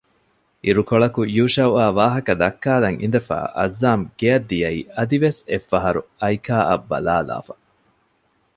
އިރުކޮޅަކު 0.65 1.21
ޔޫޝައުއާ 1.37 1.85
ވާހަކަދައްކާލަން 1.99 2.97
އިނދެފައި 3.01 3.47
އައްޒާމް 3.57 4.03
ގެއަށް 4.19 4.47
ދިޔައީ 4.49 4.79
އަދިވެސް 4.97 5.41
އެއްފަހަރު 5.49 6.01
އައިކާއަށް 6.21 6.85
ބަލާލާފަ 6.89 7.53